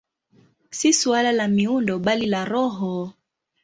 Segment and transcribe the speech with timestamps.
[0.79, 2.95] Si suala la miundo, bali la roho.